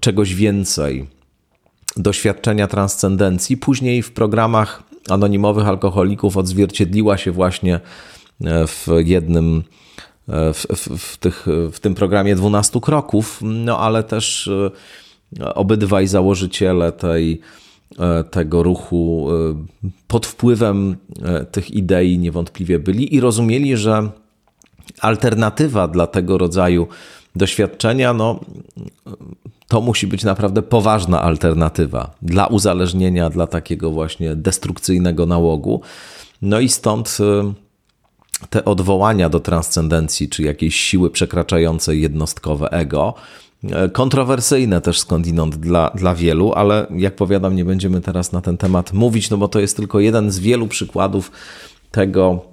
czegoś 0.00 0.34
więcej, 0.34 1.06
doświadczenia 1.96 2.68
transcendencji, 2.68 3.56
później 3.56 4.02
w 4.02 4.12
programach 4.12 4.82
anonimowych 5.08 5.66
alkoholików 5.68 6.36
odzwierciedliła 6.36 7.16
się 7.16 7.32
właśnie 7.32 7.80
w 8.66 8.86
jednym 9.04 9.62
w, 10.28 10.64
w, 10.76 10.98
w, 10.98 11.16
tych, 11.16 11.46
w 11.72 11.80
tym 11.80 11.94
programie 11.94 12.36
12 12.36 12.80
kroków, 12.80 13.38
no 13.42 13.78
ale 13.78 14.02
też 14.02 14.50
obydwaj 15.40 16.06
założyciele 16.06 16.92
tej, 16.92 17.40
e, 17.98 18.24
tego 18.24 18.62
ruchu 18.62 19.28
e, 19.30 19.54
pod 20.08 20.26
wpływem 20.26 20.96
e, 21.22 21.44
tych 21.44 21.70
idei 21.70 22.18
niewątpliwie 22.18 22.78
byli 22.78 23.14
i 23.14 23.20
rozumieli, 23.20 23.76
że 23.76 24.10
alternatywa 25.00 25.88
dla 25.88 26.06
tego 26.06 26.38
rodzaju 26.38 26.88
doświadczenia, 27.36 28.12
no 28.12 28.40
to 29.68 29.80
musi 29.80 30.06
być 30.06 30.24
naprawdę 30.24 30.62
poważna 30.62 31.22
alternatywa 31.22 32.14
dla 32.22 32.46
uzależnienia, 32.46 33.30
dla 33.30 33.46
takiego 33.46 33.90
właśnie 33.90 34.36
destrukcyjnego 34.36 35.26
nałogu. 35.26 35.80
No 36.42 36.60
i 36.60 36.68
stąd 36.68 37.18
te 38.50 38.64
odwołania 38.64 39.28
do 39.28 39.40
transcendencji, 39.40 40.28
czy 40.28 40.42
jakiejś 40.42 40.76
siły 40.76 41.10
przekraczającej 41.10 42.00
jednostkowe 42.00 42.70
ego, 42.70 43.14
kontrowersyjne 43.92 44.80
też 44.80 45.00
skądinąd 45.00 45.56
dla, 45.56 45.90
dla 45.90 46.14
wielu, 46.14 46.52
ale 46.52 46.86
jak 46.96 47.16
powiadam, 47.16 47.56
nie 47.56 47.64
będziemy 47.64 48.00
teraz 48.00 48.32
na 48.32 48.40
ten 48.40 48.56
temat 48.56 48.92
mówić, 48.92 49.30
no 49.30 49.36
bo 49.36 49.48
to 49.48 49.60
jest 49.60 49.76
tylko 49.76 50.00
jeden 50.00 50.30
z 50.30 50.38
wielu 50.38 50.68
przykładów 50.68 51.30
tego, 51.90 52.44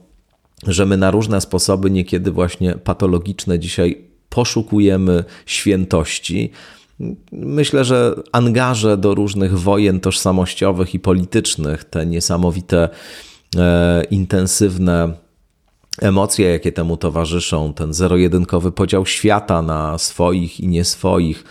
że 0.67 0.85
my 0.85 0.97
na 0.97 1.11
różne 1.11 1.41
sposoby, 1.41 1.91
niekiedy 1.91 2.31
właśnie 2.31 2.73
patologiczne, 2.75 3.59
dzisiaj 3.59 3.97
poszukujemy 4.29 5.23
świętości. 5.45 6.51
Myślę, 7.31 7.85
że 7.85 8.15
angaże 8.31 8.97
do 8.97 9.15
różnych 9.15 9.59
wojen 9.59 9.99
tożsamościowych 9.99 10.93
i 10.93 10.99
politycznych, 10.99 11.83
te 11.83 12.05
niesamowite, 12.05 12.89
e, 13.57 14.03
intensywne 14.03 15.13
emocje, 16.01 16.49
jakie 16.49 16.71
temu 16.71 16.97
towarzyszą, 16.97 17.73
ten 17.73 17.93
zero-jedynkowy 17.93 18.71
podział 18.71 19.05
świata 19.05 19.61
na 19.61 19.97
swoich 19.97 20.59
i 20.59 20.67
nieswoich, 20.67 21.43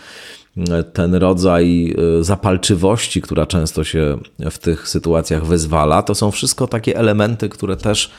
ten 0.93 1.15
rodzaj 1.15 1.95
e, 2.19 2.23
zapalczywości, 2.23 3.21
która 3.21 3.45
często 3.45 3.83
się 3.83 4.17
w 4.39 4.57
tych 4.57 4.87
sytuacjach 4.87 5.45
wyzwala, 5.45 6.03
to 6.03 6.15
są 6.15 6.31
wszystko 6.31 6.67
takie 6.67 6.97
elementy, 6.97 7.49
które 7.49 7.77
też 7.77 8.11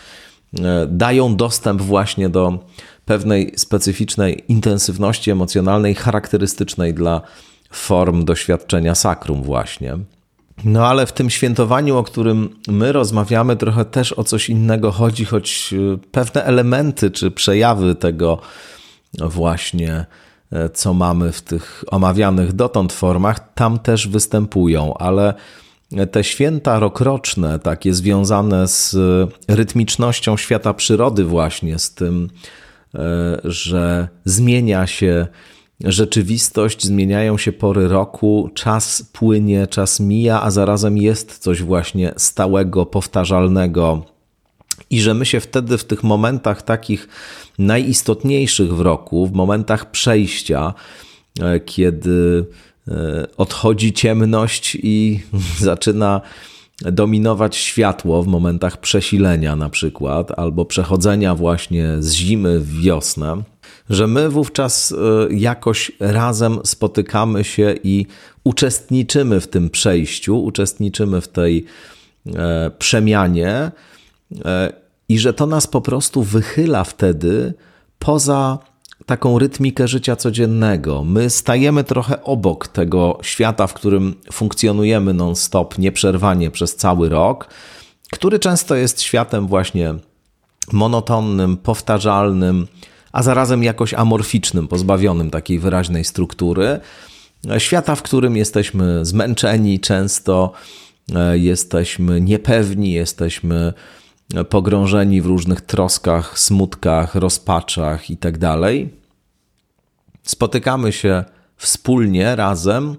e, 0.59 0.87
dają 0.91 1.37
dostęp 1.37 1.83
właśnie 1.83 2.29
do 2.29 2.59
pewnej 3.05 3.53
specyficznej 3.57 4.45
intensywności 4.49 5.31
emocjonalnej, 5.31 5.95
charakterystycznej 5.95 6.95
dla 6.95 7.21
form 7.71 8.25
doświadczenia 8.25 8.95
sakrum, 8.95 9.43
właśnie. 9.43 9.99
No 10.65 10.87
ale 10.87 11.07
w 11.07 11.13
tym 11.13 11.31
świętowaniu, 11.31 11.97
o 11.99 12.03
którym 12.03 12.57
my 12.69 12.93
rozmawiamy, 12.93 13.57
trochę 13.57 13.85
też 13.85 14.13
o 14.13 14.25
coś 14.25 14.49
innego 14.49 14.91
chodzi, 14.91 15.25
choć 15.25 15.73
y, 15.73 15.99
pewne 16.11 16.45
elementy 16.45 17.11
czy 17.11 17.31
przejawy 17.31 17.95
tego 17.95 18.39
właśnie, 19.19 20.07
e, 20.53 20.69
co 20.69 20.95
mamy 20.95 21.33
w 21.33 21.43
tych 21.43 21.85
omawianych 21.87 22.53
dotąd 22.53 22.93
formach, 22.93 23.53
tam 23.55 23.79
też 23.79 24.09
występują, 24.09 24.95
ale 24.95 25.35
te 26.11 26.25
święta 26.25 26.79
rokroczne, 26.79 27.59
takie 27.59 27.95
związane 27.95 28.69
z 28.69 28.97
rytmicznością 29.49 30.37
świata 30.37 30.75
przyrody, 30.75 31.25
właśnie 31.25 31.79
z 31.79 31.95
tym 31.95 32.29
E, 32.95 33.41
że 33.45 34.09
zmienia 34.25 34.87
się 34.87 35.27
rzeczywistość, 35.85 36.85
zmieniają 36.85 37.39
się 37.39 37.53
pory 37.53 37.89
roku, 37.89 38.51
czas 38.55 39.03
płynie, 39.13 39.67
czas 39.67 40.01
mija, 40.01 40.43
a 40.43 40.51
zarazem 40.51 40.99
jest 40.99 41.39
coś 41.39 41.63
właśnie 41.63 42.13
stałego, 42.17 42.87
powtarzalnego. 42.87 44.05
I 44.91 45.01
że 45.01 45.15
my 45.15 45.27
się 45.27 45.41
wtedy 45.41 45.79
w 45.79 45.85
tych 45.85 46.03
momentach 46.03 46.63
takich 46.63 47.09
najistotniejszych 47.59 48.75
w 48.75 48.81
roku, 48.81 49.27
w 49.27 49.33
momentach 49.33 49.91
przejścia, 49.91 50.75
e, 51.41 51.61
kiedy 51.61 52.47
e, 52.89 53.27
odchodzi 53.37 53.93
ciemność 53.93 54.79
i 54.83 55.21
zaczyna 55.59 56.21
dominować 56.81 57.57
światło 57.57 58.23
w 58.23 58.27
momentach 58.27 58.81
przesilenia 58.81 59.57
na 59.57 59.71
przykład, 59.71 60.39
albo 60.39 60.65
przechodzenia 60.65 61.35
właśnie 61.35 61.97
z 61.99 62.13
zimy 62.13 62.61
w 62.61 62.81
wiosnę, 62.81 63.43
że 63.91 64.07
my 64.07 64.29
wówczas 64.29 64.93
e, 64.93 64.97
jakoś 65.35 65.93
razem 66.01 66.59
spotykamy 66.65 67.45
się 67.45 67.75
i 67.85 68.07
uczestniczymy 68.45 69.41
w 69.41 69.49
tym 69.49 69.71
przejściu, 69.71 70.45
uczestniczymy 70.45 71.21
w 71.21 71.29
tej 71.29 71.65
e, 72.27 72.71
przemianie 72.79 73.71
e, 74.45 74.73
i 75.09 75.19
że 75.19 75.33
to 75.33 75.47
nas 75.47 75.67
po 75.67 75.81
prostu 75.81 76.23
wychyla 76.23 76.85
wtedy 76.85 77.55
poza 77.99 78.59
taką 79.07 79.39
rytmikę 79.39 79.89
życia 79.89 80.17
codziennego. 80.17 81.05
My 81.05 81.31
stajemy 81.31 81.85
trochę 81.85 82.25
obok 82.25 82.69
tego 82.69 83.19
świata, 83.23 83.67
w 83.67 83.75
którym 83.75 84.15
funkcjonujemy 84.33 85.15
non-stop, 85.15 85.79
nieprzerwanie 85.79 86.51
przez 86.51 86.77
cały 86.77 87.09
rok, 87.09 87.49
który 88.13 88.39
często 88.39 88.75
jest 88.75 89.03
światem 89.03 89.47
właśnie 89.47 89.95
monotonnym, 90.73 91.57
powtarzalnym, 91.57 92.67
a 93.13 93.23
zarazem 93.23 93.63
jakoś 93.63 93.95
amorficznym, 93.95 94.69
pozbawionym 94.69 95.31
takiej 95.31 95.59
wyraźnej 95.59 96.05
struktury. 96.05 96.81
Świata, 97.59 97.95
w 97.95 98.03
którym 98.03 98.37
jesteśmy 98.37 99.05
zmęczeni 99.05 99.81
często, 99.81 100.53
e, 101.15 101.39
jesteśmy 101.39 102.21
niepewni, 102.21 102.93
jesteśmy 102.93 103.73
pogrążeni 104.49 105.23
w 105.23 105.27
różnych 105.27 105.61
troskach, 105.61 106.39
smutkach, 106.39 107.15
rozpaczach 107.15 108.11
itd. 108.11 108.39
Tak 108.39 108.61
Spotykamy 110.23 110.93
się 110.93 111.25
wspólnie, 111.57 112.37
razem 112.37 112.97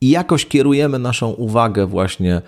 i 0.00 0.10
jakoś 0.10 0.46
kierujemy 0.46 0.98
naszą 0.98 1.30
uwagę 1.30 1.86
właśnie 1.86 2.42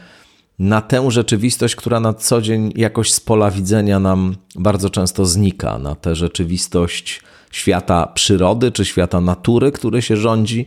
na 0.59 0.81
tę 0.81 1.11
rzeczywistość, 1.11 1.77
która 1.77 2.01
na 2.01 2.14
co 2.14 2.42
dzień 2.42 2.73
jakoś 2.77 3.12
z 3.12 3.21
pola 3.21 3.51
widzenia 3.51 4.01
nam 4.01 4.37
bardzo 4.55 4.90
często 4.90 5.27
znika, 5.27 5.79
na 5.79 5.95
tę 5.95 6.14
rzeczywistość 6.14 7.23
świata 7.51 8.07
przyrody 8.07 8.73
czy 8.73 8.85
świata 8.85 9.21
natury, 9.21 9.73
który 9.73 10.03
się 10.03 10.16
rządzi 10.16 10.66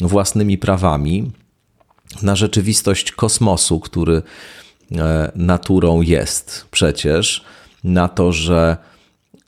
własnymi 0.00 0.58
prawami, 0.58 1.30
na 2.22 2.36
rzeczywistość 2.36 3.12
kosmosu, 3.12 3.80
który 3.80 4.22
e, 4.92 5.32
naturą 5.34 6.02
jest 6.02 6.66
przecież, 6.70 7.44
na 7.84 8.08
to, 8.08 8.32
że 8.32 8.76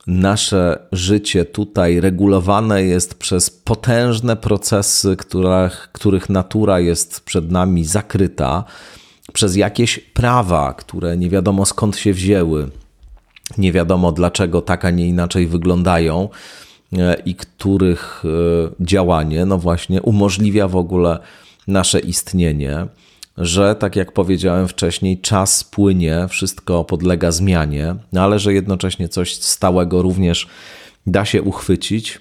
nasze 0.07 0.79
życie 0.93 1.45
tutaj 1.45 2.01
regulowane 2.01 2.83
jest 2.83 3.15
przez 3.15 3.51
potężne 3.51 4.37
procesy, 4.37 5.17
których, 5.17 5.89
których 5.93 6.29
natura 6.29 6.81
jest 6.81 7.21
przed 7.21 7.51
nami 7.51 7.85
zakryta, 7.85 8.65
przez 9.33 9.57
jakieś 9.57 9.99
prawa, 9.99 10.75
które 10.75 11.17
nie 11.17 11.31
wiadomo 11.31 11.67
skąd 11.67 11.97
się 11.97 12.13
wzięły, 12.13 12.71
nie 13.59 13.73
wiadomo 13.73 14.13
dlaczego 14.13 14.63
tak, 14.63 14.85
a 14.85 14.91
nie 14.91 15.07
inaczej 15.07 15.47
wyglądają 15.47 16.29
e, 16.93 17.17
i 17.25 17.35
których 17.35 18.23
e, 18.25 18.85
działanie, 18.85 19.47
no 19.47 19.59
właśnie, 19.59 20.03
umożliwia 20.03 20.69
w 20.69 20.77
ogóle 20.77 21.19
nasze 21.67 22.01
istnienie 22.01 22.87
że, 23.39 23.75
tak 23.75 23.97
jak 23.97 24.13
powiedziałem 24.13 24.69
wcześniej, 24.69 25.19
czas 25.19 25.65
płynie, 25.65 26.27
wszystko 26.29 26.85
podlega 26.85 27.31
zmianie, 27.31 27.95
no 28.13 28.23
ale 28.23 28.39
że 28.39 28.55
jednocześnie 28.55 29.09
coś 29.09 29.35
stałego 29.35 30.03
również 30.03 30.47
da 31.07 31.25
się 31.25 31.43
uchwycić. 31.43 32.21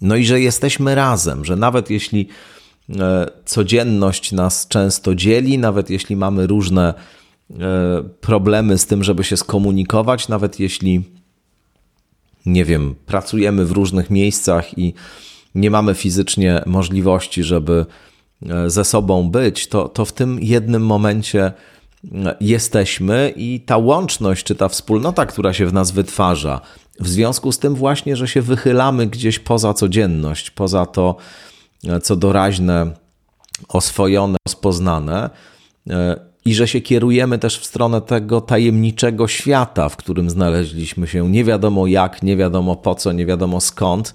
No 0.00 0.16
i 0.16 0.24
że 0.24 0.40
jesteśmy 0.40 0.94
razem, 0.94 1.44
że 1.44 1.56
nawet 1.56 1.90
jeśli 1.90 2.28
codzienność 3.44 4.32
nas 4.32 4.68
często 4.68 5.14
dzieli, 5.14 5.58
nawet 5.58 5.90
jeśli 5.90 6.16
mamy 6.16 6.46
różne 6.46 6.94
e, 7.50 7.54
problemy 8.20 8.78
z 8.78 8.86
tym, 8.86 9.04
żeby 9.04 9.24
się 9.24 9.36
skomunikować, 9.36 10.28
nawet 10.28 10.60
jeśli, 10.60 11.02
nie 12.46 12.64
wiem, 12.64 12.94
pracujemy 13.06 13.64
w 13.64 13.72
różnych 13.72 14.10
miejscach 14.10 14.78
i 14.78 14.94
nie 15.54 15.70
mamy 15.70 15.94
fizycznie 15.94 16.62
możliwości, 16.66 17.42
żeby 17.42 17.86
E, 18.48 18.70
ze 18.70 18.84
sobą 18.84 19.30
być, 19.30 19.66
to, 19.66 19.88
to 19.88 20.04
w 20.04 20.12
tym 20.12 20.38
jednym 20.42 20.86
momencie 20.86 21.52
e, 22.14 22.36
jesteśmy 22.40 23.32
i 23.36 23.60
ta 23.60 23.76
łączność, 23.76 24.44
czy 24.44 24.54
ta 24.54 24.68
wspólnota, 24.68 25.26
która 25.26 25.52
się 25.52 25.66
w 25.66 25.72
nas 25.72 25.90
wytwarza, 25.90 26.60
w 27.00 27.08
związku 27.08 27.52
z 27.52 27.58
tym 27.58 27.74
właśnie, 27.74 28.16
że 28.16 28.28
się 28.28 28.42
wychylamy 28.42 29.06
gdzieś 29.06 29.38
poza 29.38 29.74
codzienność, 29.74 30.50
poza 30.50 30.86
to, 30.86 31.16
e, 31.16 31.59
co 32.02 32.16
doraźne, 32.16 32.90
oswojone, 33.68 34.36
rozpoznane, 34.48 35.30
i 36.44 36.54
że 36.54 36.68
się 36.68 36.80
kierujemy 36.80 37.38
też 37.38 37.58
w 37.58 37.64
stronę 37.64 38.00
tego 38.00 38.40
tajemniczego 38.40 39.28
świata, 39.28 39.88
w 39.88 39.96
którym 39.96 40.30
znaleźliśmy 40.30 41.06
się 41.06 41.30
nie 41.30 41.44
wiadomo 41.44 41.86
jak, 41.86 42.22
nie 42.22 42.36
wiadomo 42.36 42.76
po 42.76 42.94
co, 42.94 43.12
nie 43.12 43.26
wiadomo 43.26 43.60
skąd 43.60 44.14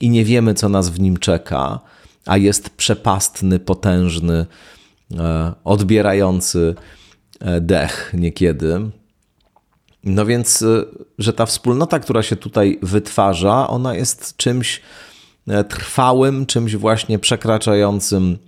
i 0.00 0.10
nie 0.10 0.24
wiemy, 0.24 0.54
co 0.54 0.68
nas 0.68 0.90
w 0.90 1.00
nim 1.00 1.16
czeka 1.16 1.80
a 2.26 2.36
jest 2.36 2.70
przepastny, 2.70 3.58
potężny, 3.58 4.46
e, 5.18 5.52
odbierający 5.64 6.74
e, 7.40 7.60
dech 7.60 8.12
niekiedy. 8.14 8.90
No 10.04 10.26
więc, 10.26 10.62
e, 10.62 10.84
że 11.18 11.32
ta 11.32 11.46
wspólnota, 11.46 11.98
która 11.98 12.22
się 12.22 12.36
tutaj 12.36 12.78
wytwarza, 12.82 13.68
ona 13.68 13.94
jest 13.94 14.36
czymś 14.36 14.80
trwałym, 15.68 16.46
czymś 16.46 16.76
właśnie 16.76 17.18
przekraczającym 17.18 18.38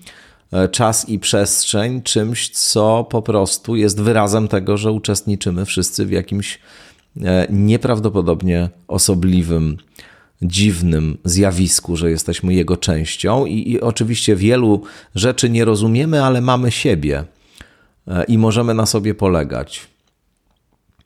czas 0.71 1.09
i 1.09 1.19
przestrzeń, 1.19 2.03
czymś, 2.03 2.51
co 2.51 3.07
po 3.11 3.23
prostu 3.23 3.77
jest 3.77 4.01
wyrazem 4.01 4.49
tego, 4.49 4.77
że 4.77 4.93
uczestniczymy 4.93 5.65
wszyscy 5.65 6.07
w 6.07 6.11
jakimś 6.11 6.59
nieprawdopodobnie 7.51 8.69
osobliwym 8.89 9.77
dziwnym 10.43 11.19
zjawisku, 11.25 11.97
że 11.97 12.11
jesteśmy 12.11 12.55
jego 12.55 12.77
częścią 12.77 13.47
i, 13.47 13.71
i 13.71 13.81
oczywiście 13.81 14.37
wielu 14.37 14.83
rzeczy 15.15 15.51
nie 15.51 15.65
rozumiemy, 15.65 16.25
ale 16.25 16.41
mamy 16.41 16.71
siebie 16.71 17.25
e, 18.09 18.25
i 18.25 18.39
możemy 18.39 18.75
na 18.75 18.87
sobie 18.87 19.15
polegać. 19.15 19.87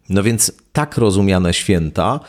No 0.09 0.23
więc 0.23 0.53
tak 0.73 0.99
rozumiane 0.99 1.55
święta, 1.55 2.21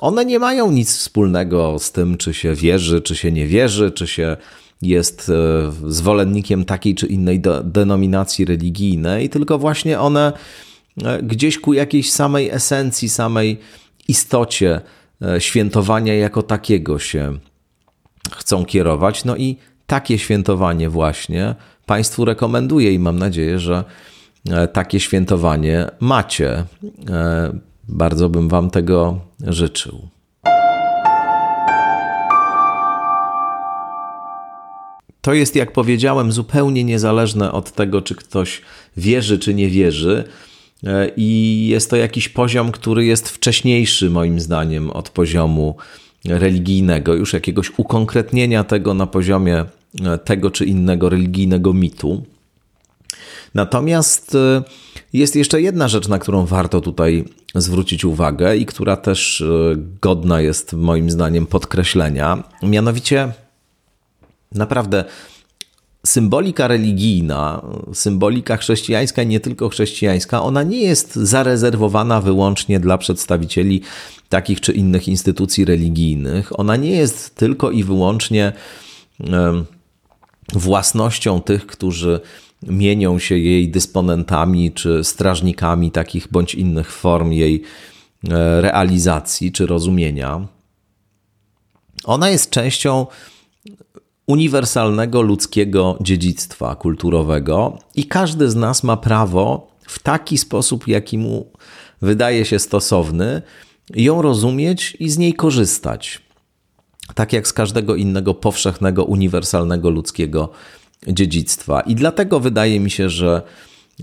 one 0.00 0.24
nie 0.24 0.38
mają 0.38 0.70
nic 0.70 0.96
wspólnego 0.96 1.78
z 1.78 1.92
tym, 1.92 2.16
czy 2.16 2.34
się 2.34 2.54
wierzy, 2.54 3.00
czy 3.00 3.16
się 3.16 3.32
nie 3.32 3.46
wierzy, 3.46 3.90
czy 3.90 4.06
się 4.06 4.36
jest 4.82 5.30
e, 5.30 5.72
zwolennikiem 5.92 6.64
takiej 6.64 6.94
czy 6.94 7.06
innej 7.06 7.40
denominacji 7.64 8.44
religijnej, 8.44 9.28
tylko 9.28 9.58
właśnie 9.58 10.00
one 10.00 10.32
e, 11.04 11.22
gdzieś 11.22 11.58
ku 11.58 11.72
jakiejś 11.72 12.12
samej 12.12 12.50
esencji, 12.50 13.08
samej 13.08 13.60
istocie 14.08 14.80
e, 15.22 15.40
świętowania 15.40 16.14
jako 16.14 16.42
takiego 16.42 16.98
się 16.98 17.38
chcą 18.32 18.64
kierować. 18.64 19.24
No 19.24 19.36
i 19.36 19.56
takie 19.86 20.18
świętowanie 20.18 20.90
właśnie 20.90 21.54
Państwu 21.86 22.24
rekomenduję 22.24 22.92
i 22.92 22.98
mam 22.98 23.18
nadzieję, 23.18 23.58
że 23.58 23.84
takie 24.72 25.00
świętowanie 25.00 25.86
macie. 26.00 26.64
Bardzo 27.88 28.28
bym 28.28 28.48
Wam 28.48 28.70
tego 28.70 29.20
życzył. 29.46 30.08
To 35.20 35.34
jest, 35.34 35.56
jak 35.56 35.72
powiedziałem, 35.72 36.32
zupełnie 36.32 36.84
niezależne 36.84 37.52
od 37.52 37.72
tego, 37.72 38.02
czy 38.02 38.14
ktoś 38.14 38.62
wierzy, 38.96 39.38
czy 39.38 39.54
nie 39.54 39.68
wierzy. 39.68 40.24
E, 40.86 41.10
I 41.16 41.66
jest 41.66 41.90
to 41.90 41.96
jakiś 41.96 42.28
poziom, 42.28 42.72
który 42.72 43.04
jest 43.04 43.28
wcześniejszy, 43.28 44.10
moim 44.10 44.40
zdaniem, 44.40 44.90
od 44.90 45.10
poziomu 45.10 45.76
religijnego, 46.24 47.14
już 47.14 47.32
jakiegoś 47.32 47.72
ukonkretnienia 47.76 48.64
tego 48.64 48.94
na 48.94 49.06
poziomie 49.06 49.64
e, 50.04 50.18
tego 50.18 50.50
czy 50.50 50.64
innego 50.64 51.08
religijnego 51.08 51.72
mitu. 51.72 52.22
Natomiast 53.54 54.34
e, 54.34 54.62
jest 55.12 55.36
jeszcze 55.36 55.62
jedna 55.62 55.88
rzecz, 55.88 56.08
na 56.08 56.18
którą 56.18 56.46
warto 56.46 56.80
tutaj 56.80 57.24
zwrócić 57.54 58.04
uwagę 58.04 58.56
i 58.56 58.66
która 58.66 58.96
też 58.96 59.44
godna 60.02 60.40
jest 60.40 60.72
moim 60.72 61.10
zdaniem 61.10 61.46
podkreślenia. 61.46 62.44
Mianowicie 62.62 63.32
naprawdę 64.52 65.04
symbolika 66.06 66.68
religijna, 66.68 67.62
symbolika 67.94 68.56
chrześcijańska 68.56 69.22
nie 69.22 69.40
tylko 69.40 69.68
chrześcijańska, 69.68 70.42
ona 70.42 70.62
nie 70.62 70.82
jest 70.82 71.14
zarezerwowana 71.14 72.20
wyłącznie 72.20 72.80
dla 72.80 72.98
przedstawicieli 72.98 73.82
takich 74.28 74.60
czy 74.60 74.72
innych 74.72 75.08
instytucji 75.08 75.64
religijnych. 75.64 76.60
Ona 76.60 76.76
nie 76.76 76.90
jest 76.90 77.34
tylko 77.34 77.70
i 77.70 77.84
wyłącznie 77.84 78.52
własnością 80.52 81.42
tych, 81.42 81.66
którzy 81.66 82.20
mienią 82.62 83.18
się 83.18 83.38
jej 83.38 83.68
dysponentami 83.68 84.72
czy 84.72 85.04
strażnikami 85.04 85.90
takich 85.90 86.28
bądź 86.28 86.54
innych 86.54 86.92
form 86.92 87.32
jej 87.32 87.62
e, 88.28 88.60
realizacji 88.60 89.52
czy 89.52 89.66
rozumienia. 89.66 90.48
Ona 92.04 92.30
jest 92.30 92.50
częścią 92.50 93.06
uniwersalnego 94.26 95.22
ludzkiego 95.22 95.98
dziedzictwa 96.00 96.76
kulturowego 96.76 97.78
i 97.94 98.04
każdy 98.04 98.50
z 98.50 98.56
nas 98.56 98.82
ma 98.82 98.96
prawo 98.96 99.70
w 99.86 99.98
taki 99.98 100.38
sposób, 100.38 100.88
jaki 100.88 101.18
mu 101.18 101.52
wydaje 102.02 102.44
się 102.44 102.58
stosowny, 102.58 103.42
ją 103.94 104.22
rozumieć 104.22 104.96
i 105.00 105.10
z 105.10 105.18
niej 105.18 105.34
korzystać. 105.34 106.22
Tak 107.14 107.32
jak 107.32 107.48
z 107.48 107.52
każdego 107.52 107.96
innego 107.96 108.34
powszechnego, 108.34 109.04
uniwersalnego 109.04 109.90
ludzkiego 109.90 110.40
dziedzictwa. 110.42 110.79
I 111.86 111.94
dlatego 111.94 112.40
wydaje 112.40 112.80
mi 112.80 112.90
się, 112.90 113.10
że 113.10 113.42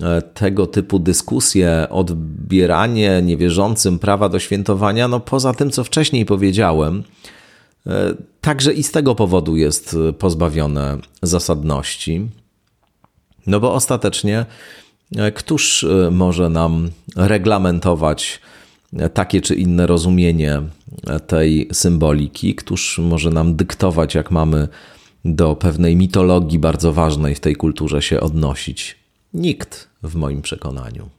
e, 0.02 0.22
tego 0.22 0.68
typu 0.68 1.00
dyskusje, 1.00 1.88
odbieranie 1.90 3.22
niewierzącym 3.24 4.00
prawa 4.00 4.30
do 4.30 4.40
świętowania, 4.40 5.08
no 5.08 5.20
poza 5.20 5.54
tym, 5.54 5.72
co 5.72 5.84
wcześniej 5.84 6.26
powiedziałem, 6.26 7.04
E, 7.88 8.14
także 8.42 8.74
i 8.74 8.84
z 8.84 8.92
tego 8.92 9.16
powodu 9.16 9.58
jest 9.58 9.98
pozbawione 10.20 10.98
zasadności. 11.22 12.28
No 13.48 13.60
bo 13.60 13.74
ostatecznie, 13.74 14.46
e, 15.16 15.32
któż 15.32 15.84
e, 15.84 16.12
może 16.12 16.50
nam 16.50 16.90
reglamentować 17.16 18.42
takie 19.14 19.42
czy 19.42 19.56
inne 19.56 19.88
rozumienie 19.88 20.62
tej 21.28 21.70
symboliki? 21.74 22.56
Któż 22.56 23.00
może 23.00 23.30
nam 23.30 23.56
dyktować, 23.56 24.16
jak 24.16 24.32
mamy 24.32 24.68
do 25.26 25.56
pewnej 25.56 25.96
mitologii 25.96 26.60
bardzo 26.60 26.94
ważnej 26.94 27.36
w 27.36 27.40
tej 27.40 27.56
kulturze 27.56 28.02
się 28.02 28.20
odnosić? 28.20 28.96
Nikt, 29.34 29.88
w 30.04 30.16
moim 30.16 30.42
przekonaniu. 30.42 31.10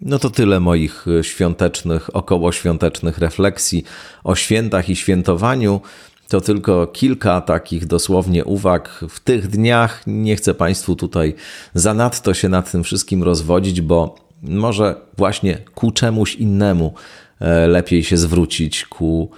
No 0.00 0.18
to 0.18 0.30
tyle 0.30 0.60
moich 0.60 1.06
e, 1.08 1.24
świątecznych, 1.24 2.16
okołoświątecznych 2.16 3.18
refleksji 3.18 3.84
o 4.24 4.34
świętach 4.34 4.88
i 4.88 4.96
świętowaniu. 4.96 5.80
To 6.28 6.40
tylko 6.40 6.86
kilka 6.86 7.40
takich 7.40 7.86
dosłownie 7.86 8.44
uwag 8.44 9.04
w 9.08 9.20
tych 9.20 9.48
dniach. 9.48 10.02
Nie 10.06 10.36
chcę 10.36 10.54
Państwu 10.54 10.96
tutaj 10.96 11.34
zanadto 11.74 12.34
się 12.34 12.48
nad 12.48 12.72
tym 12.72 12.84
wszystkim 12.84 13.22
rozwodzić, 13.22 13.80
bo 13.80 14.14
może 14.42 14.96
właśnie 15.16 15.58
ku 15.74 15.90
czemuś 15.90 16.34
innemu 16.34 16.94
lepiej 17.68 18.04
się 18.04 18.16
zwrócić, 18.16 18.86
ku 18.86 19.30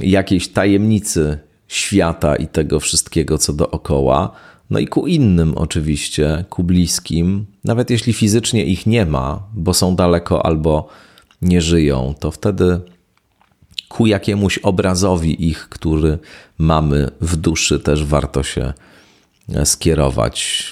jakiejś 0.00 0.48
tajemnicy 0.48 1.38
świata 1.68 2.36
i 2.36 2.46
tego 2.46 2.80
wszystkiego, 2.80 3.38
co 3.38 3.52
dookoła 3.52 4.32
no 4.70 4.78
i 4.78 4.86
ku 4.86 5.06
innym 5.06 5.54
oczywiście, 5.56 6.44
ku 6.50 6.64
bliskim, 6.64 7.46
nawet 7.64 7.90
jeśli 7.90 8.12
fizycznie 8.12 8.64
ich 8.64 8.86
nie 8.86 9.06
ma, 9.06 9.42
bo 9.54 9.74
są 9.74 9.96
daleko 9.96 10.46
albo 10.46 10.88
nie 11.42 11.60
żyją, 11.60 12.14
to 12.20 12.30
wtedy 12.30 12.80
ku 13.88 14.06
jakiemuś 14.06 14.58
obrazowi 14.58 15.48
ich, 15.48 15.68
który 15.68 16.18
mamy 16.58 17.10
w 17.20 17.36
duszy, 17.36 17.78
też 17.78 18.04
warto 18.04 18.42
się 18.42 18.72
skierować, 19.64 20.64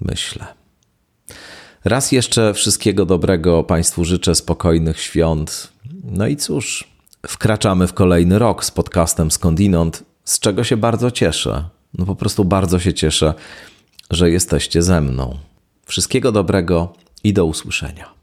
myślę. 0.00 0.46
Raz 1.84 2.12
jeszcze 2.12 2.54
wszystkiego 2.54 3.06
dobrego 3.06 3.64
Państwu 3.64 4.04
życzę, 4.04 4.34
spokojnych 4.34 5.00
świąt. 5.00 5.73
No 6.04 6.26
i 6.26 6.36
cóż, 6.36 6.84
wkraczamy 7.26 7.86
w 7.86 7.92
kolejny 7.92 8.38
rok 8.38 8.64
z 8.64 8.70
podcastem 8.70 9.30
Skądinąd, 9.30 10.04
z 10.24 10.38
czego 10.38 10.64
się 10.64 10.76
bardzo 10.76 11.10
cieszę. 11.10 11.68
No 11.98 12.06
po 12.06 12.16
prostu 12.16 12.44
bardzo 12.44 12.78
się 12.78 12.94
cieszę, 12.94 13.34
że 14.10 14.30
jesteście 14.30 14.82
ze 14.82 15.00
mną. 15.00 15.38
Wszystkiego 15.86 16.32
dobrego 16.32 16.92
i 17.24 17.32
do 17.32 17.44
usłyszenia. 17.44 18.13